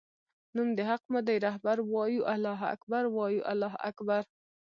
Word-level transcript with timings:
نوم 0.55 0.69
د 0.77 0.79
حق 0.89 1.03
مودی 1.13 1.37
رهبر 1.47 1.77
وایو 1.93 2.27
الله 2.33 2.59
اکبر 2.75 3.03
وایو 3.17 3.47
الله 3.51 3.73
اکبر 3.89 4.21